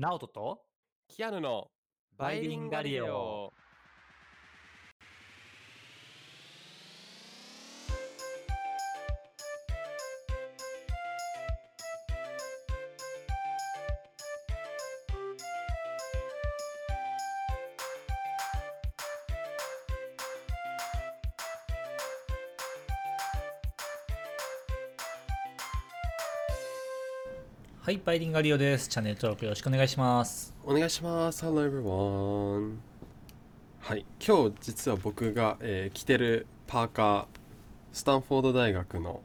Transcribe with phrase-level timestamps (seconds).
[0.00, 0.62] ナオトと
[1.08, 1.70] キアヌの
[2.16, 3.52] バイリンガリオ。
[27.90, 28.86] はい、バイリンガリオです。
[28.86, 30.54] チャンネル登録よろしくお願いします。
[30.64, 31.44] お願いします。
[31.44, 32.76] Hello everyone.
[33.80, 37.26] はい、今日実は僕が、えー着てるパーカー、
[37.92, 39.22] スタンフォード大学の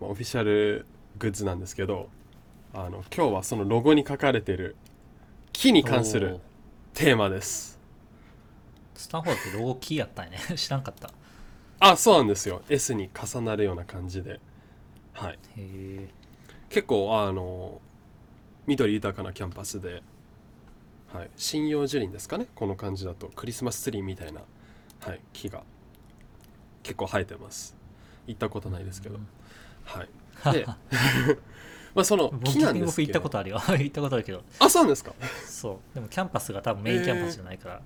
[0.00, 0.84] まあオフィシャル
[1.20, 2.08] グッズなんですけど、
[2.74, 4.74] あの今日はそのロゴに書かれてる
[5.52, 6.40] 木に関する
[6.94, 7.78] テーマです。
[8.96, 10.38] スタンフォードってロゴキーやったんやね。
[10.58, 11.12] 知らんかった。
[11.78, 12.62] あ、そうなんですよ。
[12.68, 14.40] S に重なるような感じで。
[15.12, 15.34] はい。
[15.34, 16.08] へえ。
[16.68, 17.80] 結構あの
[18.68, 20.02] 緑豊かなキャンパスで、
[21.12, 24.42] はい、針葉樹林ですかねこの感じだとクリスマスツリーみたいな、
[25.00, 25.62] はい、木が
[26.82, 27.76] 結構生えてます。
[28.26, 29.26] 行ったことないですけど、うん
[29.84, 30.08] はい。
[30.52, 30.66] で
[31.94, 33.58] まあその僕木なんで僕行ったことあるよ。
[33.68, 34.42] 行ったことあるけど。
[34.58, 35.12] あそうなんですか？
[35.46, 35.94] そう。
[35.94, 37.80] でもキャンパスが多分メインキャンパスじゃないから。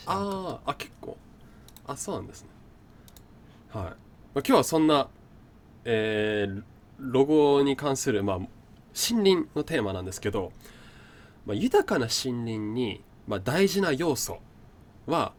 [0.00, 1.16] 知らんかっあーあ結構。
[1.86, 2.48] あそうなんですね。
[3.72, 3.94] はい、まあ、
[4.36, 5.08] 今日はそんな、
[5.84, 6.62] えー
[6.98, 8.38] ロゴに関する、まあ、
[8.94, 10.52] 森林のテーマなんですけど、
[11.46, 14.38] まあ、豊かな森林に、まあ、大事な要素
[15.06, 15.32] は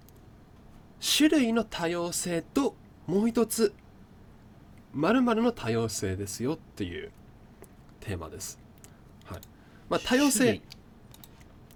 [0.99, 2.75] 種類の多様性と
[3.07, 3.73] もう一つ
[4.93, 7.11] 〇〇の多様性ですよっていう
[7.99, 8.59] テーマです、
[9.25, 9.41] はい。
[9.89, 10.61] まあ、多様性。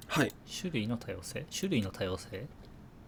[0.07, 0.31] はい。
[0.61, 1.45] 種類の多様性？
[1.53, 2.45] 種類の多様性？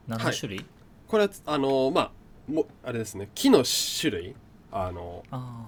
[0.08, 0.66] 何の種類、
[1.08, 2.12] これはあのまあ
[2.52, 3.30] もあれですね。
[3.36, 4.36] 木の種類。
[4.72, 5.66] あのあ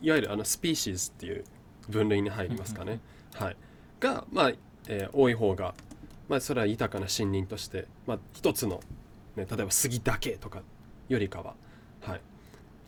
[0.00, 1.44] いわゆるあのスピーシーズっていう
[1.88, 3.00] 分類に入りますかね、
[3.34, 3.56] はい、
[4.00, 4.52] が、まあ
[4.88, 5.74] えー多い方が、
[6.28, 8.80] まあ、それは豊かな森林として、まあ、一つの、
[9.36, 10.62] ね、例えば杉だけとか
[11.08, 11.54] よりかは、
[12.00, 12.20] はい、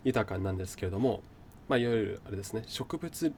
[0.03, 1.21] 豊かなんですけれども、
[1.67, 3.33] まあ、いわゆるあれですね植物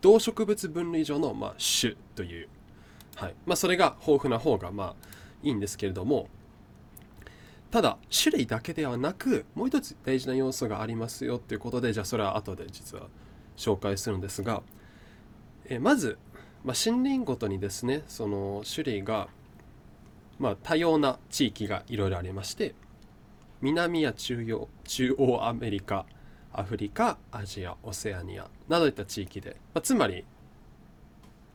[0.00, 2.48] 動植物分類上の、まあ、種という、
[3.16, 3.34] はい。
[3.46, 4.94] まあ、それが豊富な方がまあ
[5.42, 6.28] いいんですけれども
[7.70, 13.08] ただ種類だけではなくもう一つ大事な要素がありますよっていうことでじゃあそれは後で実は
[13.56, 14.62] 紹介するんですが、
[15.68, 16.18] えまず、
[16.64, 19.28] まあ、森林ごとにですねその種類が、
[20.38, 22.74] まあ、多様な地域がいろいろありまして
[23.60, 26.06] 南や中央中央アメリカ
[26.52, 30.24] アフリカアジアオセアニアなどいった地域で、まあ、つまり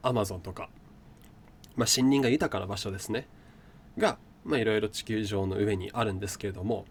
[0.04, 0.70] アマゾンとか、
[1.76, 3.28] まあ、森林が豊かな場所ですね
[3.98, 6.86] がいろいろ地球上の上にあるんですけれども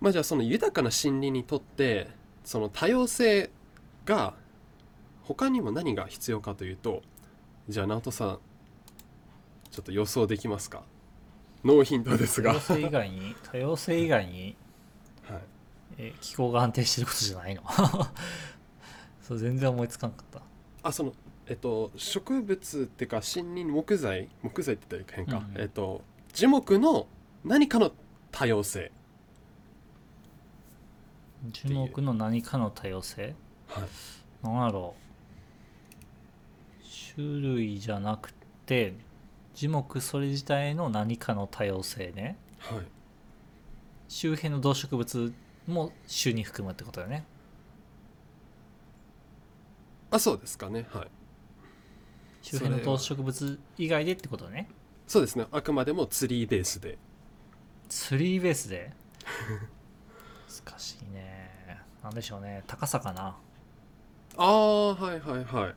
[0.00, 2.08] まあじゃあその豊かな森林にとって
[2.44, 3.50] その多様性
[4.10, 4.34] が
[5.22, 7.02] 他にも何が必要かというと
[7.68, 8.38] じゃあ直人さん
[9.70, 10.82] ちょっと予想できますか？
[11.64, 13.36] ノーヒントですが、多様性以外に？
[13.52, 14.56] 多様性以外に、
[15.22, 15.40] はい、
[15.98, 17.62] え気候が安定してることじゃないの？
[19.22, 20.42] そう全然思いつかんかった。
[20.82, 21.12] あその
[21.46, 24.28] えっと植物っていうか森林木材？
[24.42, 25.60] 木材って言ったら変か、うんうん。
[25.60, 27.06] えっと樹木の
[27.44, 27.92] 何かの
[28.32, 28.90] 多様性。
[31.52, 33.36] 樹木の何かの多様性？
[33.70, 34.46] はい。
[34.46, 34.94] なんやろ。
[34.98, 35.10] う
[37.14, 38.32] 種類じゃなく
[38.66, 38.94] て
[39.54, 42.36] 樹木それ自体の何かの多様性ね。
[42.58, 42.86] はい。
[44.08, 45.32] 周辺の動植物
[45.66, 45.92] も
[46.22, 47.24] 種に含むってことだよね。
[50.10, 50.86] あそうですかね。
[50.90, 51.08] はい。
[52.42, 54.68] 周辺の動植物以外でってことだね
[55.06, 55.46] そうですね。
[55.52, 56.98] あくまでもツリーベースで。
[57.88, 58.92] ツリーベースで？
[60.66, 61.50] 難しいね。
[62.02, 62.64] なんでしょうね。
[62.66, 63.36] 高さかな
[64.36, 65.74] ああはいはいは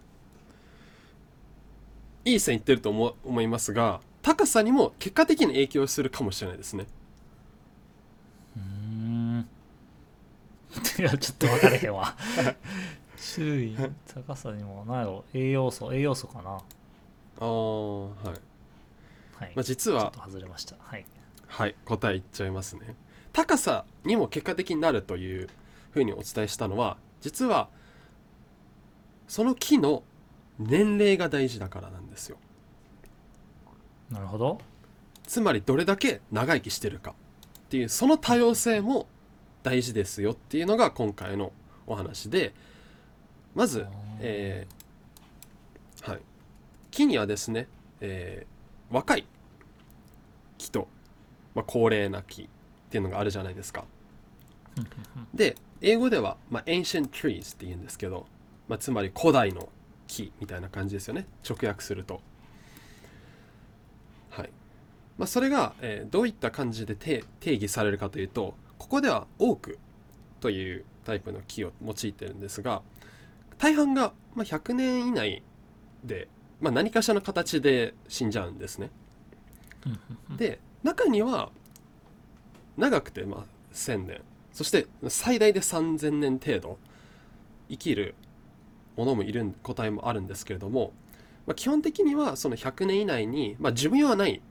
[2.26, 2.32] い。
[2.32, 6.86] いい線いってると思思いますが高さにも結果的に影響するかもしれないですね。
[8.56, 9.48] うーん。
[11.00, 12.16] いやちょっと分かれへんわ。
[13.36, 13.78] 種類
[14.14, 16.52] 高さにも何やろ栄養素栄養素かな。
[16.52, 18.28] ああはい、
[19.36, 20.76] はい、まあ、実はちょっと外れました。
[20.80, 21.06] はい。
[21.48, 22.96] はい答え言っちゃいますね。
[23.34, 25.50] 高さにも結果的になるという
[25.92, 27.70] ふうにお伝えしたのは実は
[29.28, 30.04] その木の
[30.60, 32.38] 年齢が大事だからなんですよ。
[34.10, 34.60] なるほど。
[35.26, 37.12] つまりどれだけ長生きしてるか。
[37.12, 39.08] っていうその多様性も
[39.64, 41.52] 大事ですよっていうのが今回の
[41.88, 42.54] お話で。
[43.56, 43.86] まず
[44.20, 46.20] えーはい、
[46.90, 47.68] 木にはですね、
[48.02, 48.54] えー
[48.94, 49.26] 若い
[50.60, 50.88] 木と、
[51.56, 52.48] まあ、高齢な木っ
[52.92, 53.86] ていうのがあるじゃないですか。
[55.34, 58.28] で英語では、まあ、ancient trees って言うんですけど、
[58.68, 59.70] まあ、つまり古代の
[60.08, 62.22] 木みたいな感じですよね直訳すると。
[65.18, 69.80] まあ、それが、えーどういった感じで定定義されるかというとここでは多く
[70.40, 72.82] というタイプの木を用いてるんですが
[73.58, 75.44] 大半が、まあ、100年以内
[76.04, 76.28] で、
[76.60, 78.90] まあ、何かしらの形で死んじゃうんですね。
[80.38, 81.52] で中には
[82.78, 83.44] 長くてまあ
[83.74, 84.22] 1000年
[84.52, 86.78] そして最大で3000年程度
[87.70, 88.16] 生きる
[88.96, 90.94] ものもいる個体もあるんですけれども、
[91.46, 94.42] まあ、基本的にはその100年以内に、まあ、寿命はない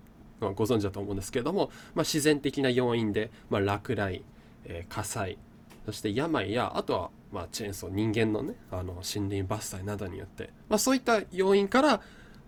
[0.40, 4.24] のはご存知だと思うんですけれども、まあ、自然的な要因で、まあ、落雷、
[4.64, 5.38] えー火災
[5.84, 12.00] そして病やあとは、まあ、チェーンソー人間のねあの森林伐採などによって、まあ、そういった要因から、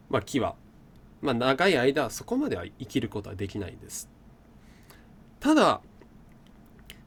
[0.08, 0.54] まあ、木は
[1.24, 4.10] まあ、長い間そこまでは生きることはできないです。
[5.40, 5.80] ただ、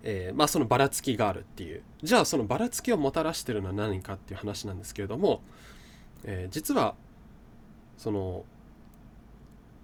[0.10, 1.84] えーまあ、そのばらつきがあるっていう。
[2.02, 5.42] じゃあそのばらつきをもたらしてるのは何かっていう話なんですけれども、
[6.24, 6.96] えー実は
[7.98, 8.46] その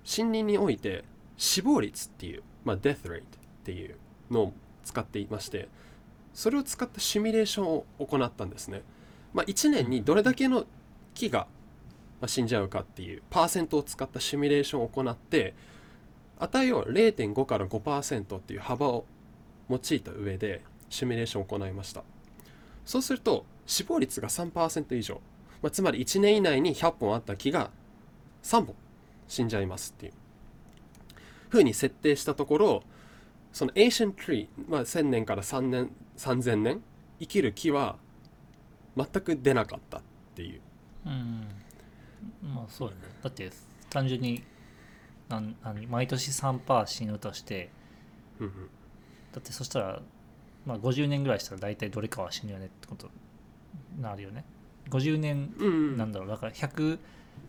[0.06, 1.04] 森林において
[1.38, 3.24] 死亡率っていう、まあ、death r っ
[3.64, 3.98] ていう
[4.30, 4.54] のを
[4.84, 5.68] 使っていまして
[6.34, 8.82] それを使ったシミュレーションを行ったんですね、
[9.34, 10.66] まあ、1年にどれだけの
[11.14, 11.48] 木が
[12.26, 15.54] 死んじゃうかっていうパーセントを使ったシミュレーションを行って
[16.40, 19.06] 値を0.5から5%っていう幅を
[19.70, 22.04] 用いた上でシミュレーションを行いました。
[22.86, 25.22] そうすると死亡率が3%以上、
[25.62, 27.72] まあ、つまり1年以内に100本あった木が
[28.44, 28.76] 3本
[29.28, 30.14] 死んじゃいますっていう。
[31.50, 32.84] 風に設定したところ
[33.54, 36.82] その Ancient Tree、まあ、1000年から3年3000年
[37.20, 37.98] 生きる木は
[38.98, 40.02] 全く出なかったっ
[40.36, 40.62] ていう。
[41.06, 41.48] うん。
[42.44, 43.02] まあそうだね。
[43.24, 43.52] だって
[43.90, 44.44] 単純に
[45.30, 47.70] なん何毎年3%死ぬとして
[48.40, 48.70] うんうん
[49.34, 50.00] だってそしたら、
[50.66, 53.10] まあ、50年ぐらいしたら大体どれかは死ぬよねってこと
[53.96, 54.46] になるよね。
[54.90, 55.68] 50年うん。
[55.68, 56.30] うんなんだろう。
[56.30, 57.00] だから100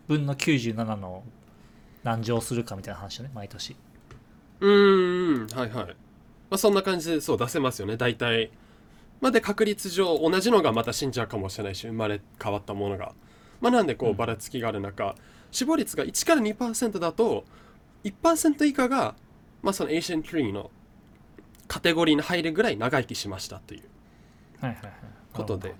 [0.07, 1.23] 分の97の
[2.03, 3.31] 何乗するかみたいな話よね。
[3.33, 3.75] 毎年。
[4.59, 5.93] うーんはいはい、ま
[6.51, 7.97] あ、そんな感じでそう出せますよね。
[7.97, 8.51] 大体。
[9.21, 13.13] まあで確率上同じのがまた死んじゃうかもしれないし生まれ変わったものが。
[13.61, 14.15] まあなんでこううん。
[14.15, 15.15] ばらつきがある中、
[15.51, 17.45] 死亡率が1から2%だと
[18.03, 19.15] 1%以下が
[19.63, 20.69] まあその Asian Tree の
[21.67, 23.83] カテゴリーに入るぐらい長生きしましたという
[25.33, 25.73] ことで。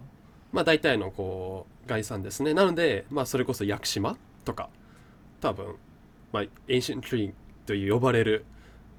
[0.56, 2.54] まあ大体のこう概算ですね。
[2.54, 4.70] なのでまあそれこそ屋久島とか
[5.42, 5.76] 多分、
[6.32, 7.34] まあ、Ancient Tree
[7.66, 8.46] という呼ばれる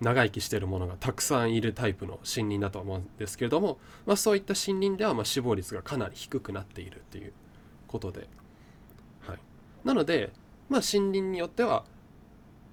[0.01, 7.33] 長生きしてるものがたくさんいるタイプの森林だと思うんですけれども、まあ、そういった森林ではまあ死亡率がかなり低くなっているっていう
[7.87, 8.29] ことで、
[9.27, 9.39] はい、
[9.85, 10.33] なので、
[10.69, 11.85] まあ、森林によっては、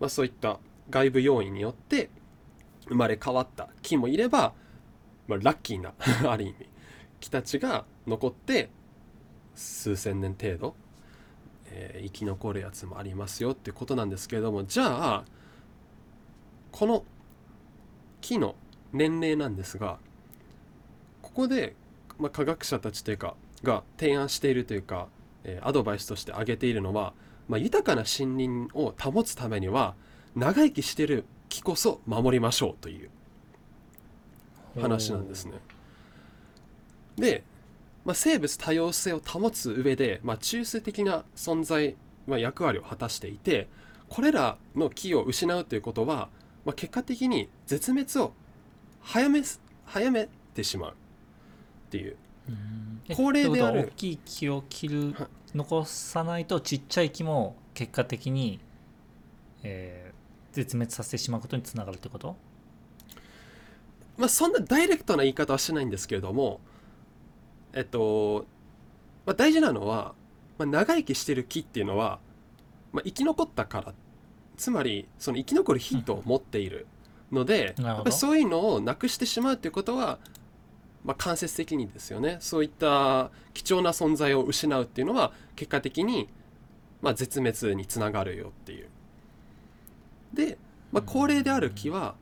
[0.01, 2.09] まあ、そういった外部要因によって
[2.87, 4.53] 生まれ変わった木もいれば、
[5.27, 5.93] まあ、ラッキーな
[6.29, 6.69] ある意味。
[7.19, 8.69] 木たちが残って
[9.55, 10.75] 数千年程度、
[11.67, 15.23] えー生き残るやつもありますよってことなんですけれどもじゃあ
[16.71, 17.05] この
[18.19, 18.55] 木の
[18.91, 19.99] 年齢なんですが
[21.21, 21.75] ここで、
[22.19, 25.07] まあ、科学者たちというかが提案しているというか、
[25.45, 27.13] えーアドバイスとして挙げているのは、
[27.47, 29.95] まあ、豊かな森林を保つためには
[30.35, 33.11] 長生きしてる木こそ守りましょうという
[34.81, 35.53] 話なんですね。
[37.15, 37.43] で、
[38.05, 41.95] まあ、生物多様性を保つ上で、まあ、中枢的な存在、
[42.25, 43.69] まあ、役割を果たしていて
[44.09, 46.29] これらの木を失うということは、
[46.65, 48.33] まあ、結果的に絶滅を
[49.01, 50.95] 早めす早めてしまうっ
[51.91, 52.17] ていう。
[53.15, 53.81] 高齢である。
[53.81, 55.27] 大きい木を切るはい。
[55.53, 58.59] 残さないとちっちゃい木も結果的に、
[59.61, 60.12] えー
[60.53, 62.37] 絶滅させてしまうことにつながるってこと？
[64.17, 66.61] まあ、そんなダイレクトな言い方はしないんですけれども
[67.73, 68.45] えっと、
[69.25, 70.13] まあ、大事なのは、
[70.57, 72.19] まあ、長生きしてる木っていうのは、
[72.91, 73.93] まあ、生き残ったから
[74.55, 76.85] つまりその生き残るヒントを持っている
[77.31, 80.19] ので、やっぱりそういうのをなくしてしまうっていうことは、
[81.03, 82.37] まあ、間接的にですよね。
[82.39, 86.29] そういった貴重な存在を失うっていうのは結果的に、
[87.01, 88.89] まあ、絶滅につながるよっていう。
[90.33, 90.57] で、
[90.91, 92.15] まあ、高齢である木は、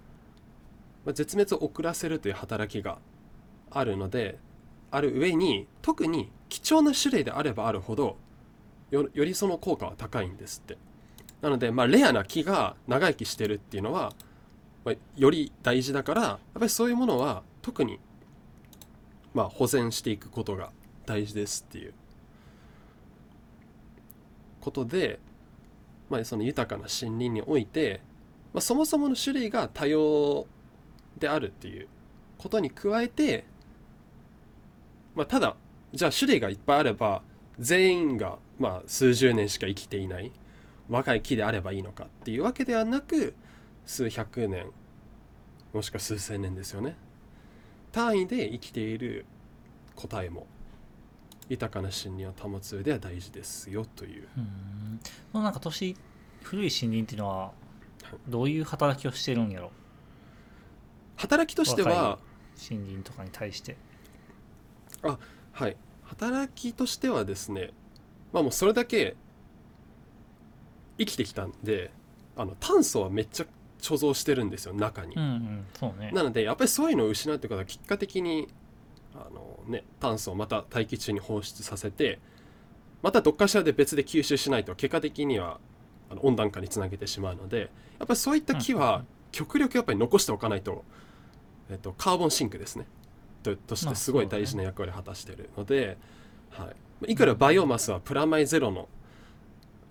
[1.05, 2.97] まあ、絶滅を遅らせるという働きが
[3.69, 4.37] あるので
[4.91, 8.17] ある上に特に貴重な種類であればあるほど
[8.91, 10.77] よよりその効果は高いんですって。
[11.41, 14.13] なので、まあ、レアな木が長生きしてるっていうのは、
[14.85, 17.99] まあ、より大事だからやっぱりそういうものは特に、
[19.33, 20.71] まあ、保全していくことが
[21.05, 21.93] 大事ですっていう
[24.59, 25.19] ことで、
[26.11, 28.01] まあ、その豊かな森林において、
[28.53, 30.45] まあ、そもそもの種類が多様
[31.17, 31.87] であるっていう
[32.37, 33.45] ことに加えて、
[35.15, 35.55] まあ、ただ
[35.93, 37.21] じゃあ種類がいっぱいあれば
[37.59, 40.33] 全員がまあ数十年しか生きていない
[40.89, 43.33] 若い木であればいいのかっていうわけではなく
[43.85, 44.67] 数百年
[45.73, 46.97] もしくは数千年ですよね。
[47.93, 49.25] 単位で生きている
[49.95, 50.45] 個体も
[51.51, 54.27] 豊かな森林を保つ上では大事ですよという。
[55.33, 55.43] うん。
[55.43, 55.97] なんか年
[56.43, 57.51] 古い森林っていうのは
[58.29, 59.69] どういう働きをしてるんやろ？
[61.17, 62.19] 働きとしては
[62.69, 63.75] 森林とかに対して。
[65.03, 65.75] はい。
[66.03, 67.71] 働きとしてはですね
[68.31, 69.17] まあもうそれだけ
[70.97, 71.91] 生きてきたんで
[72.37, 73.45] あの炭素はめっちゃ
[73.81, 75.15] 貯蔵してるんですよ中に。
[75.15, 76.11] うんうんそうね。
[76.13, 78.47] なのでやっぱりそういうのを失うってことは結果的に
[79.15, 82.19] あの、ね、炭素をまた大気中に放出させて
[83.01, 85.59] またどっかしらで別で吸収しないと結果的には
[86.09, 87.59] あの温暖化につなげてしまうので
[87.99, 90.83] やっぱりそういった木は極力やっぱり残しておかないと、
[91.69, 92.85] えっと、カーボンシンクですね。
[93.43, 95.97] ととしてすごい大事な役割を果たしているので、
[96.49, 96.69] は
[97.07, 98.87] い、いくらバイオマスはプラマイゼロの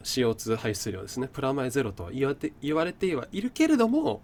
[0.04, 1.28] CO2 排出量ですね。
[1.32, 4.22] プラマイゼロとは言われて言われてはいるけれども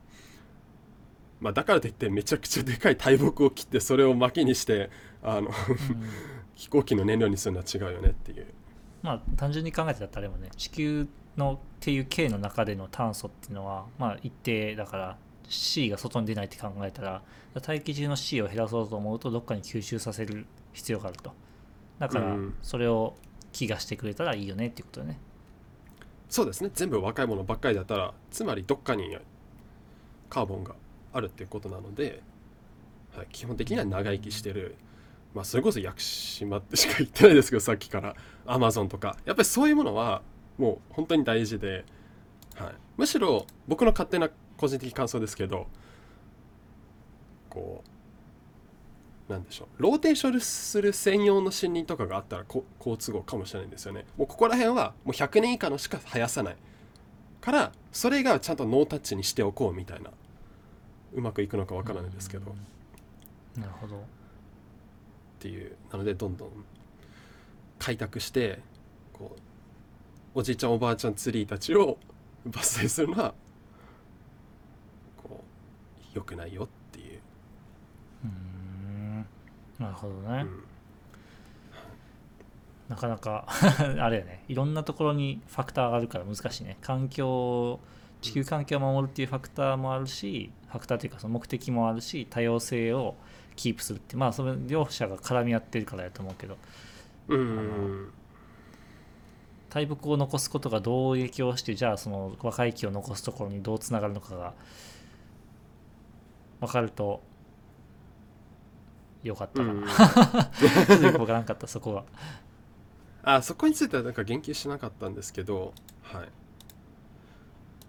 [1.41, 4.91] まあ、だからといってめちゃくちゃでかい大木を切ってそれを薪にして
[5.23, 5.53] あのうん。
[6.57, 8.47] 飛行機の燃料にするのは違うよねっていう。
[9.03, 17.23] まあ単純に考えてたらあれもね地球のっていう系の中での炭素っていうのはまあ一定だから C が外に出ないって考えたら
[17.63, 21.33] 大気中の C を減らそうと思うとどっかに吸収させる必要があると。
[21.99, 22.55] だからうん。
[22.63, 23.15] それを
[23.53, 25.21] 気がしてくれたらいいよねっていうことだね。
[26.29, 26.71] そうですね。
[26.75, 29.17] 全部若いものばっかりだったらつまりどっかに
[30.31, 30.75] カーボンが
[31.17, 32.23] あるっていうことなので、
[33.17, 34.77] はい、基本的には長生きしてる。
[35.35, 38.15] まあそれこそ屋久島ってしか言ってないですけどさっきから。
[38.47, 39.17] アマゾンとか。
[39.25, 40.23] やっぱりそういうものは
[40.57, 41.85] もう本当に大事で、
[42.55, 45.67] はい、むしろ僕の勝手な個人的感想ですけど
[47.51, 47.85] こ
[49.29, 49.83] うなんでしょう。
[49.83, 54.07] ローテーションする専用の森林とかがあったら好都合かもしれないんですよね。
[54.17, 56.57] もうここら辺はもう100年以下のしか生やさない
[57.41, 60.11] からそれがちゃんとノータッチにしておこうみたいな。
[61.17, 62.53] うまくいくのかわからないですけど。
[62.53, 62.55] っ
[63.59, 64.05] なるほど。
[65.41, 65.75] ていう。
[65.91, 66.51] なのでどんどん
[67.79, 68.61] 開拓して
[69.13, 69.35] こ
[70.35, 71.99] うおじいちゃんおばあちゃんツリーたちを
[72.47, 73.35] 伐採するのは
[75.17, 77.21] こう良くないよっていう、
[78.25, 79.27] うーん。
[79.79, 80.65] なるほどね、うん。
[82.89, 83.47] なかなか
[83.99, 84.45] あれよね。
[84.49, 86.77] いろんなところにファクターがあるから難しいね。
[86.83, 87.81] 環境
[88.27, 93.15] 地球環境を守るっていうファクターもあるしファクターというかその目的もあるし多様性を
[93.55, 96.57] キープするってまあその両者が絡み合ってるからやと思うけど。
[97.29, 98.13] うん
[99.69, 104.55] 大木を残すことがどう影響してじゃあその若い木を残すところにどうつながるのかが
[106.61, 107.21] 分かると
[109.23, 109.83] よかったかな、
[111.27, 112.05] からんかったそこが
[113.23, 116.29] あそこについてはなんか言及しなかったんですけどはい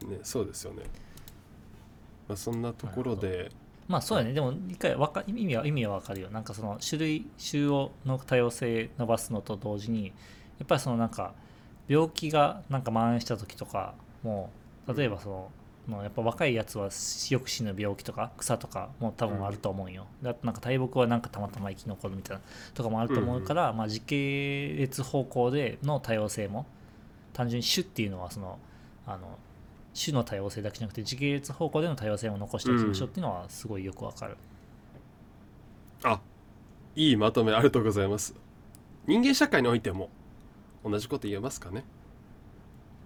[0.05, 0.83] ねそうですよね。
[2.27, 3.51] まあそんなところで
[3.87, 6.29] まあそうやね、でも一回わか意味は意味はわかるよ。
[6.29, 10.11] なんかその種類種をの多様性伸ばすのと同時に、や
[10.65, 11.33] っぱりそのなんか
[11.87, 14.49] 病気がなんか蔓延した時とかも
[14.93, 15.51] 例えばその、
[15.87, 16.89] もうやっぱ若いやつは
[17.29, 20.05] よく死ぬ病気とか草とかも多分あると思うんよ。
[20.21, 26.65] であとなんか大木はなんかたまたま生き残るみたいなとかもあると思うから、まあ時系列方向での多様性も
[27.31, 28.59] 単純に種っていうのはその
[29.05, 29.39] あの
[30.03, 34.37] 種の多様性だけじゃなくて時系列方向での多様性も残しておきましょうっていうのはすごいよくわかる。
[36.03, 36.19] あ
[36.95, 38.35] いいまとめありがとうございます。
[39.05, 40.09] 人間社会においても
[40.83, 41.83] 同じこと言えますかね。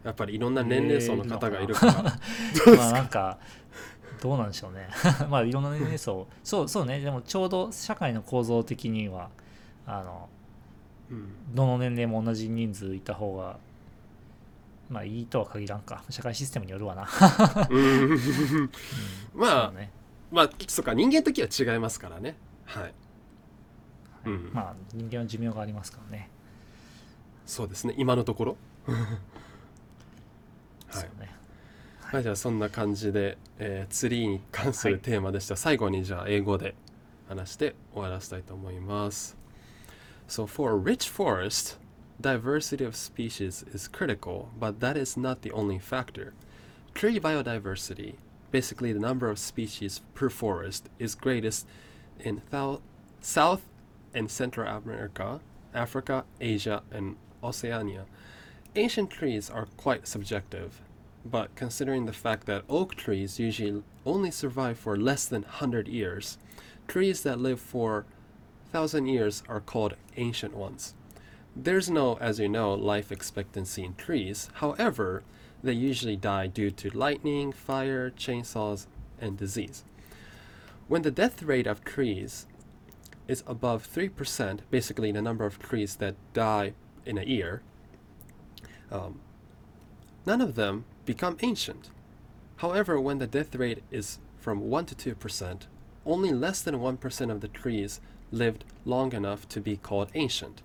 [0.04, 3.38] やっぱりいろんな年齢層の方がいるから、 どうですまあなかんか
[4.22, 4.88] どうなんでしょうね。
[5.30, 6.28] まあいろんな年齢層。
[6.44, 7.00] そうそうね。
[7.00, 9.30] でもちょうど社会の構造的には
[9.86, 10.30] あの
[11.12, 11.56] うん。
[11.56, 13.60] どの年齢も同じ人数いた方が
[14.92, 16.04] まあいいとは限らんか。
[16.10, 17.08] 社会システムによるわな、
[19.34, 19.90] まあね。
[20.30, 22.36] まあそうか人間の時は違いますからね。
[22.66, 22.94] はい。
[24.26, 24.52] うん。
[24.54, 26.30] まあ人間は寿命がありますからね、
[27.46, 27.96] そうですね。
[27.98, 28.58] 今のところ。
[28.88, 28.94] は
[31.00, 31.04] い。
[31.20, 31.34] ね。
[32.02, 36.76] はい、じゃあそんな感じで、えーツリーに関するテーマでした、最後にじゃあ英語で
[37.30, 39.38] 話して終わらせたいと思います。
[40.28, 41.78] So for a rich forest,
[42.22, 46.34] diversity of species is critical, but that is not the only factor.
[46.94, 48.16] Tree biodiversity,
[48.52, 51.68] basically the number of species per forest, is greatest
[52.20, 52.42] in
[53.22, 53.62] South
[54.14, 55.40] and Central America,
[55.74, 58.06] Africa, Asia, and Oceania.
[58.76, 60.82] Ancient trees are quite subjective,
[61.26, 66.38] but considering the fact that oak trees usually only survive for less than 100 years,
[66.88, 68.06] trees that live for
[68.72, 70.94] 1,000 years are called ancient ones.
[71.56, 74.50] There's no, as you know, life expectancy in trees.
[74.56, 75.24] However,
[75.64, 78.88] they usually die due to lightning, fire, chainsaws,
[79.20, 79.84] and disease.
[80.88, 82.48] When the death rate of trees
[83.28, 86.74] is above 3%, basically the number of trees that die
[87.06, 87.62] in a year,
[88.92, 89.20] um,
[90.26, 91.90] none of them become ancient.
[92.58, 95.62] However, when the death rate is from 1 to 2%,
[96.06, 100.62] only less than 1% of the trees lived long enough to be called ancient.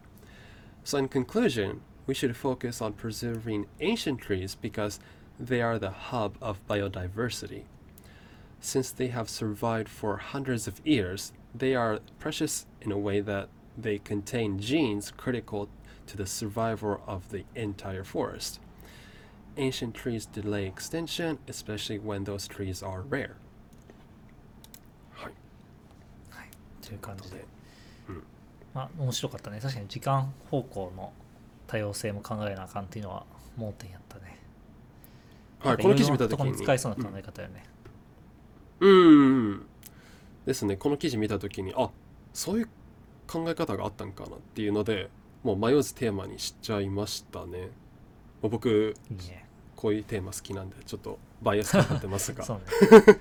[0.85, 4.99] So, in conclusion, we should focus on preserving ancient trees because
[5.39, 7.63] they are the hub of biodiversity.
[8.59, 13.49] Since they have survived for hundreds of years, they are precious in a way that
[13.77, 15.69] they contain genes critical
[16.07, 18.59] to the survival of the entire forest.
[19.57, 23.37] Ancient trees delay extinction, especially when those trees are rare.
[25.15, 25.33] はい。
[26.81, 27.54] という感じで、うん
[28.76, 29.58] まあ面白かったね。
[29.58, 31.10] 確かに時間方向の
[31.66, 33.24] 多様性も考えなあかんっていうのは
[33.56, 34.38] 盲点やったね。
[35.60, 36.54] はい、この記事見たとこに。
[36.54, 37.64] 使えそうな考え方よね、
[38.80, 39.66] うんうんうん。
[40.44, 40.76] ですね。
[40.76, 41.88] この記事見た時にあ
[42.34, 42.68] そういう
[43.26, 45.08] 考え方があったんかなっていうので
[45.42, 47.70] もう迷わずテーマにしちゃいましたね。
[48.42, 49.46] 僕ね。
[49.74, 52.44] こういうテーマ好きなんでちょっとバイアスかかってますが。
[52.44, 53.20] そうね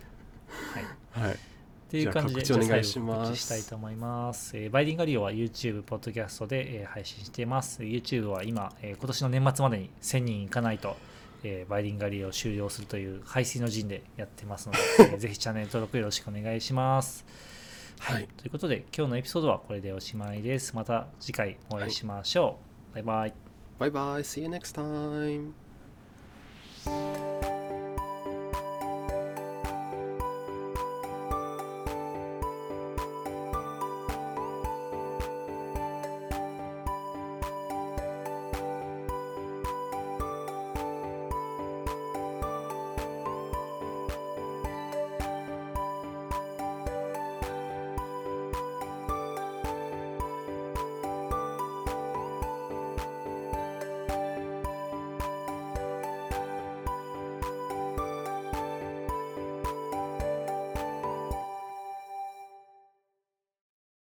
[1.96, 4.58] っていう感じでじゃあお願いしますしたいと思います。
[4.58, 7.84] えーバイリンガリオは YouTube、ポッドキャストで、えー配信しています。
[7.84, 10.98] YouTube は今、えー今年の年末までに1000人いかないと、
[11.44, 17.26] えーバイリンガリオを終了するという排水の陣でやってますので、 えーぜひチャンネル登録よろしくお願いします。
[18.00, 20.76] はい、はいということで、今日のエピソードはこれでおしまいです。
[20.76, 22.60] また次回お会いしましょ
[22.92, 22.96] う。
[22.96, 23.34] バイバイ。
[23.78, 25.54] バイバイ See you next time